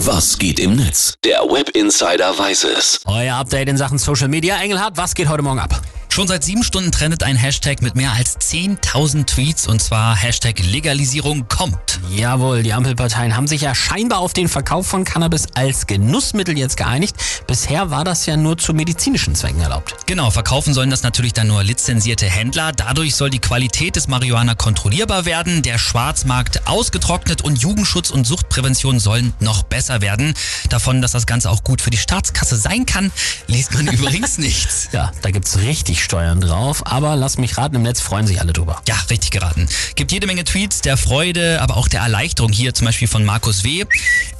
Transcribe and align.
Was 0.00 0.36
geht 0.38 0.60
im 0.60 0.76
Netz? 0.76 1.14
Der 1.24 1.40
Web 1.40 1.70
Insider 1.70 2.38
weiß 2.38 2.64
es. 2.64 3.00
Euer 3.06 3.34
Update 3.36 3.70
in 3.70 3.78
Sachen 3.78 3.96
Social 3.96 4.28
Media. 4.28 4.56
Engelhardt, 4.60 4.98
was 4.98 5.14
geht 5.14 5.26
heute 5.28 5.42
Morgen 5.42 5.58
ab? 5.58 5.80
Schon 6.16 6.28
seit 6.28 6.44
sieben 6.44 6.62
Stunden 6.62 6.92
trendet 6.92 7.22
ein 7.24 7.36
Hashtag 7.36 7.82
mit 7.82 7.94
mehr 7.94 8.10
als 8.12 8.38
10.000 8.38 9.26
Tweets 9.26 9.66
und 9.66 9.82
zwar 9.82 10.16
Hashtag 10.16 10.60
Legalisierung 10.60 11.46
kommt. 11.46 12.00
Jawohl, 12.10 12.62
die 12.62 12.72
Ampelparteien 12.72 13.36
haben 13.36 13.46
sich 13.46 13.60
ja 13.60 13.74
scheinbar 13.74 14.20
auf 14.20 14.32
den 14.32 14.48
Verkauf 14.48 14.86
von 14.86 15.04
Cannabis 15.04 15.48
als 15.52 15.86
Genussmittel 15.86 16.56
jetzt 16.56 16.78
geeinigt. 16.78 17.16
Bisher 17.46 17.90
war 17.90 18.02
das 18.02 18.24
ja 18.24 18.38
nur 18.38 18.56
zu 18.56 18.72
medizinischen 18.72 19.34
Zwecken 19.34 19.60
erlaubt. 19.60 19.94
Genau, 20.06 20.30
verkaufen 20.30 20.72
sollen 20.72 20.88
das 20.88 21.02
natürlich 21.02 21.34
dann 21.34 21.48
nur 21.48 21.62
lizenzierte 21.62 22.24
Händler. 22.24 22.72
Dadurch 22.72 23.14
soll 23.14 23.28
die 23.28 23.38
Qualität 23.38 23.96
des 23.96 24.08
Marihuana 24.08 24.54
kontrollierbar 24.54 25.26
werden, 25.26 25.60
der 25.60 25.76
Schwarzmarkt 25.76 26.66
ausgetrocknet 26.66 27.42
und 27.42 27.58
Jugendschutz 27.58 28.08
und 28.08 28.26
Suchtprävention 28.26 29.00
sollen 29.00 29.34
noch 29.40 29.64
besser 29.64 30.00
werden. 30.00 30.32
Davon, 30.70 31.02
dass 31.02 31.12
das 31.12 31.26
Ganze 31.26 31.50
auch 31.50 31.62
gut 31.62 31.82
für 31.82 31.90
die 31.90 31.98
Staatskasse 31.98 32.56
sein 32.56 32.86
kann, 32.86 33.12
liest 33.48 33.74
man 33.74 33.86
übrigens 33.92 34.38
nichts. 34.38 34.88
Ja, 34.92 35.12
da 35.20 35.30
gibt's 35.30 35.58
richtig 35.58 36.05
Steuern 36.06 36.40
drauf, 36.40 36.86
aber 36.86 37.16
lass 37.16 37.36
mich 37.36 37.58
raten, 37.58 37.74
im 37.74 37.82
Netz 37.82 38.00
freuen 38.00 38.28
sich 38.28 38.40
alle 38.40 38.52
drüber. 38.52 38.80
Ja, 38.86 38.94
richtig 39.10 39.32
geraten. 39.32 39.68
Gibt 39.96 40.12
jede 40.12 40.28
Menge 40.28 40.44
Tweets 40.44 40.80
der 40.80 40.96
Freude, 40.96 41.60
aber 41.60 41.76
auch 41.76 41.88
der 41.88 42.00
Erleichterung 42.00 42.52
hier 42.52 42.74
zum 42.74 42.84
Beispiel 42.84 43.08
von 43.08 43.24
Markus 43.24 43.64
W. 43.64 43.84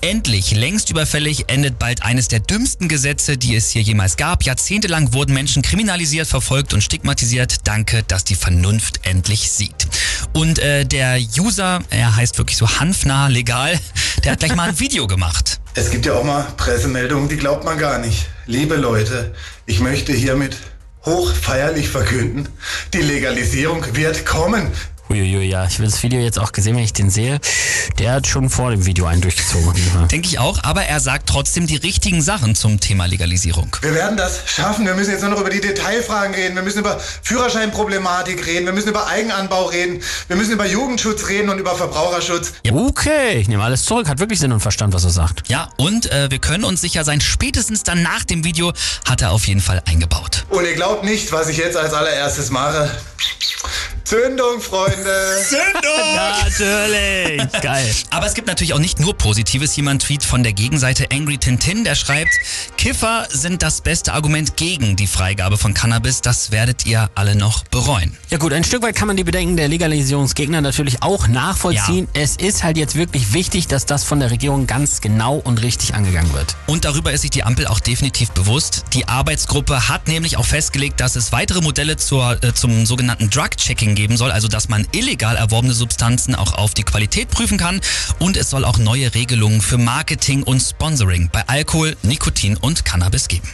Endlich, 0.00 0.52
längst 0.52 0.90
überfällig, 0.90 1.46
endet 1.48 1.80
bald 1.80 2.04
eines 2.04 2.28
der 2.28 2.38
dümmsten 2.38 2.86
Gesetze, 2.86 3.36
die 3.36 3.56
es 3.56 3.70
hier 3.70 3.82
jemals 3.82 4.16
gab. 4.16 4.44
Jahrzehntelang 4.44 5.12
wurden 5.12 5.34
Menschen 5.34 5.62
kriminalisiert, 5.62 6.28
verfolgt 6.28 6.72
und 6.72 6.82
stigmatisiert. 6.82 7.66
Danke, 7.66 8.04
dass 8.04 8.22
die 8.22 8.36
Vernunft 8.36 9.00
endlich 9.04 9.50
sieht. 9.50 9.88
Und 10.34 10.60
äh, 10.60 10.84
der 10.86 11.18
User, 11.36 11.80
er 11.90 12.14
heißt 12.14 12.38
wirklich 12.38 12.58
so 12.58 12.78
hanfnah 12.78 13.26
legal, 13.26 13.76
der 14.24 14.32
hat 14.32 14.38
gleich 14.38 14.54
mal 14.54 14.68
ein 14.68 14.78
Video 14.78 15.08
gemacht. 15.08 15.58
Es 15.74 15.90
gibt 15.90 16.06
ja 16.06 16.12
auch 16.12 16.24
mal 16.24 16.46
Pressemeldungen, 16.56 17.28
die 17.28 17.36
glaubt 17.36 17.64
man 17.64 17.76
gar 17.76 17.98
nicht. 17.98 18.26
Liebe 18.46 18.76
Leute, 18.76 19.34
ich 19.66 19.80
möchte 19.80 20.12
hiermit 20.12 20.56
hochfeierlich 21.06 21.88
verkünden, 21.88 22.48
die 22.92 23.00
Legalisierung 23.00 23.84
wird 23.94 24.26
kommen. 24.26 24.70
Uiuiui, 25.08 25.44
ja, 25.48 25.64
ich 25.66 25.78
will 25.78 25.86
das 25.86 26.02
Video 26.02 26.20
jetzt 26.20 26.38
auch 26.38 26.50
gesehen, 26.50 26.74
wenn 26.76 26.82
ich 26.82 26.92
den 26.92 27.10
sehe. 27.10 27.38
Der 27.98 28.12
hat 28.12 28.26
schon 28.26 28.50
vor 28.50 28.70
dem 28.70 28.86
Video 28.86 29.06
einen 29.06 29.20
durchgezogen. 29.20 29.72
Denke 30.10 30.26
ich 30.26 30.38
auch, 30.38 30.64
aber 30.64 30.82
er 30.82 30.98
sagt 30.98 31.28
trotzdem 31.28 31.66
die 31.66 31.76
richtigen 31.76 32.22
Sachen 32.22 32.56
zum 32.56 32.80
Thema 32.80 33.06
Legalisierung. 33.06 33.74
Wir 33.82 33.94
werden 33.94 34.16
das 34.16 34.40
schaffen. 34.46 34.84
Wir 34.84 34.94
müssen 34.94 35.12
jetzt 35.12 35.20
nur 35.20 35.30
noch 35.30 35.40
über 35.40 35.50
die 35.50 35.60
Detailfragen 35.60 36.34
reden. 36.34 36.56
Wir 36.56 36.62
müssen 36.62 36.80
über 36.80 36.98
Führerscheinproblematik 37.22 38.46
reden. 38.46 38.66
Wir 38.66 38.72
müssen 38.72 38.88
über 38.88 39.06
Eigenanbau 39.06 39.66
reden. 39.66 40.02
Wir 40.26 40.36
müssen 40.36 40.52
über 40.52 40.66
Jugendschutz 40.66 41.28
reden 41.28 41.50
und 41.50 41.58
über 41.58 41.76
Verbraucherschutz. 41.76 42.54
Okay, 42.70 43.38
ich 43.38 43.48
nehme 43.48 43.62
alles 43.62 43.84
zurück. 43.84 44.08
Hat 44.08 44.18
wirklich 44.18 44.40
Sinn 44.40 44.52
und 44.52 44.60
Verstand, 44.60 44.92
was 44.92 45.04
er 45.04 45.10
sagt. 45.10 45.48
Ja, 45.48 45.68
und 45.76 46.10
äh, 46.10 46.30
wir 46.30 46.40
können 46.40 46.64
uns 46.64 46.80
sicher 46.80 47.04
sein, 47.04 47.20
spätestens 47.20 47.84
dann 47.84 48.02
nach 48.02 48.24
dem 48.24 48.42
Video 48.44 48.72
hat 49.08 49.22
er 49.22 49.30
auf 49.30 49.46
jeden 49.46 49.60
Fall 49.60 49.82
eingebaut. 49.86 50.44
Und 50.48 50.64
ihr 50.64 50.74
glaubt 50.74 51.04
nicht, 51.04 51.30
was 51.30 51.48
ich 51.48 51.58
jetzt 51.58 51.76
als 51.76 51.92
allererstes 51.92 52.50
mache. 52.50 52.90
Zündung, 54.06 54.60
Freunde! 54.60 55.44
Zündung! 55.48 56.14
Natürlich! 56.14 57.60
Geil. 57.60 57.90
Aber 58.10 58.26
es 58.26 58.34
gibt 58.34 58.46
natürlich 58.46 58.72
auch 58.72 58.78
nicht 58.78 59.00
nur 59.00 59.18
Positives. 59.18 59.74
Jemand 59.74 60.02
tweet 60.02 60.22
von 60.22 60.44
der 60.44 60.52
Gegenseite 60.52 61.08
Angry 61.10 61.38
Tintin, 61.38 61.82
der 61.82 61.96
schreibt, 61.96 62.30
Kiffer 62.78 63.26
sind 63.30 63.64
das 63.64 63.80
beste 63.80 64.12
Argument 64.12 64.56
gegen 64.56 64.94
die 64.94 65.08
Freigabe 65.08 65.58
von 65.58 65.74
Cannabis. 65.74 66.20
Das 66.20 66.52
werdet 66.52 66.86
ihr 66.86 67.10
alle 67.16 67.34
noch 67.34 67.64
bereuen. 67.64 68.16
Ja 68.30 68.38
gut, 68.38 68.52
ein 68.52 68.62
Stück 68.62 68.82
weit 68.82 68.94
kann 68.94 69.08
man 69.08 69.16
die 69.16 69.24
Bedenken 69.24 69.56
der 69.56 69.66
Legalisierungsgegner 69.66 70.60
natürlich 70.60 71.02
auch 71.02 71.26
nachvollziehen. 71.26 72.06
Ja. 72.14 72.22
Es 72.22 72.36
ist 72.36 72.62
halt 72.62 72.76
jetzt 72.76 72.94
wirklich 72.94 73.32
wichtig, 73.32 73.66
dass 73.66 73.86
das 73.86 74.04
von 74.04 74.20
der 74.20 74.30
Regierung 74.30 74.68
ganz 74.68 75.00
genau 75.00 75.34
und 75.34 75.60
richtig 75.62 75.94
angegangen 75.94 76.32
wird. 76.32 76.54
Und 76.68 76.84
darüber 76.84 77.12
ist 77.12 77.22
sich 77.22 77.30
die 77.30 77.42
Ampel 77.42 77.66
auch 77.66 77.80
definitiv 77.80 78.30
bewusst. 78.30 78.84
Die 78.92 79.08
Arbeitsgruppe 79.08 79.88
hat 79.88 80.06
nämlich 80.06 80.36
auch 80.36 80.46
festgelegt, 80.46 81.00
dass 81.00 81.16
es 81.16 81.32
weitere 81.32 81.60
Modelle 81.60 81.96
zur, 81.96 82.40
äh, 82.44 82.54
zum 82.54 82.86
sogenannten 82.86 83.30
Drug-Checking 83.30 83.95
geben 83.96 84.16
soll, 84.16 84.30
also 84.30 84.46
dass 84.46 84.68
man 84.68 84.86
illegal 84.92 85.34
erworbene 85.34 85.74
Substanzen 85.74 86.36
auch 86.36 86.52
auf 86.52 86.74
die 86.74 86.84
Qualität 86.84 87.28
prüfen 87.28 87.58
kann 87.58 87.80
und 88.20 88.36
es 88.36 88.50
soll 88.50 88.64
auch 88.64 88.78
neue 88.78 89.14
Regelungen 89.14 89.60
für 89.60 89.78
Marketing 89.78 90.44
und 90.44 90.60
Sponsoring 90.60 91.30
bei 91.32 91.42
Alkohol, 91.48 91.96
Nikotin 92.02 92.56
und 92.56 92.84
Cannabis 92.84 93.26
geben. 93.26 93.48